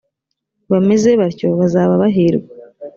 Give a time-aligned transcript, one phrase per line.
[0.71, 2.51] bameze batyo bazaba bahirwa